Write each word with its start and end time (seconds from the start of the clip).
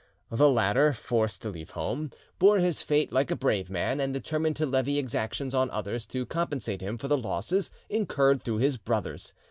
The 0.31 0.49
latter, 0.49 0.93
forced 0.93 1.43
to 1.43 1.49
leave 1.51 1.69
home, 1.77 2.09
bore 2.39 2.57
his 2.57 2.81
fate 2.81 3.11
like 3.13 3.29
a 3.29 3.35
brave 3.35 3.69
man, 3.69 3.99
and 3.99 4.11
determined 4.11 4.55
to 4.55 4.65
levy 4.65 4.97
exactions 4.97 5.53
on 5.53 5.69
others 5.69 6.07
to 6.07 6.25
compensate 6.25 6.81
him 6.81 6.97
for 6.97 7.07
the 7.07 7.15
losses 7.19 7.69
incurred 7.87 8.41
through 8.41 8.57
his 8.57 8.77
brothers. 8.77 9.33